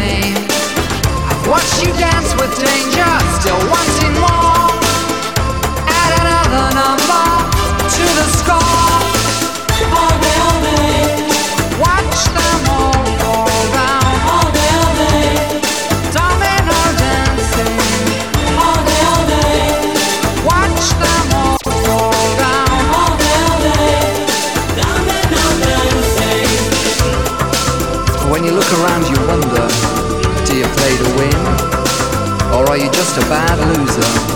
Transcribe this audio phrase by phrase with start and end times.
[0.00, 4.39] I Watch you dance with danger, still wanting more.
[33.12, 34.29] just a bad loser.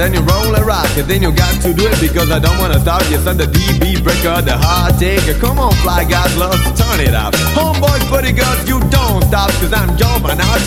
[0.00, 1.04] Then you roll and rock it.
[1.04, 3.18] Then you got to do it because I don't wanna stop you.
[3.18, 5.34] Son, the DB breaker, the hard taker.
[5.38, 7.34] Come on, fly guys, love to turn it up.
[7.52, 9.50] Homeboys, buddy girls, you don't stop.
[9.60, 10.10] Cause I'm Joe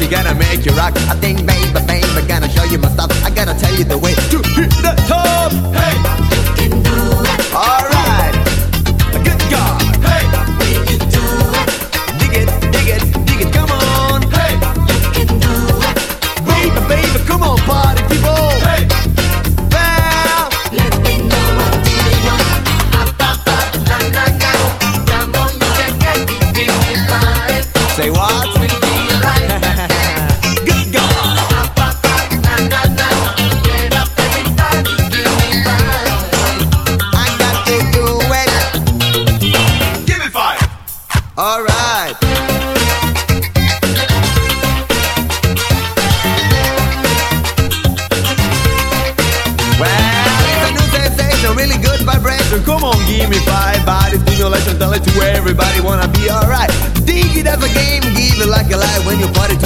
[0.03, 0.93] you gotta make you rock.
[1.07, 3.11] I think, baby, baby, gonna show you my stuff.
[3.23, 5.51] I gotta tell you the way to hit the top.
[5.73, 6.32] Hey!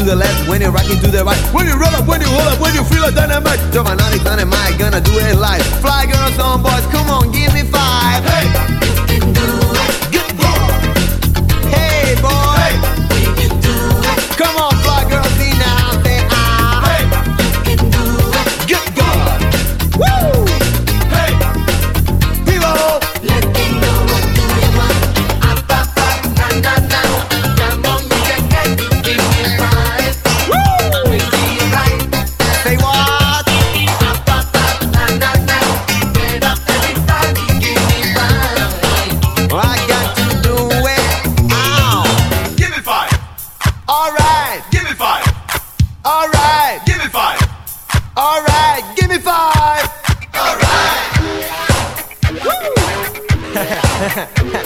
[0.08, 1.36] The left, when you're rocking to the right.
[1.52, 3.60] When you roll up, when you hold up, when you feel a dynamite.
[3.76, 5.66] And Mike gonna do it live.
[5.84, 7.47] Fly girls on boys, come on, give
[44.58, 44.72] Alright!
[44.72, 45.24] Give me five.
[46.04, 46.84] Alright!
[46.88, 47.40] Give me five.
[48.18, 48.96] Alright!
[48.96, 49.88] Give me five!
[50.34, 51.34] Alright!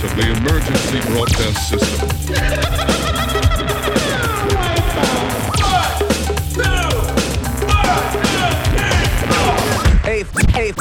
[0.00, 2.08] host of the Emergency Broadcast System.
[10.02, 10.72] Hey, hey,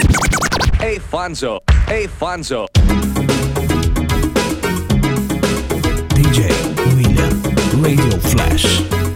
[0.80, 2.68] hey, Fonzo, hey, Fonzo.
[6.10, 9.09] DJ William Radio Flash.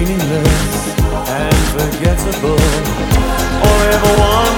[0.00, 0.88] Meaningless
[1.28, 2.56] and forgettable.
[3.66, 4.49] All I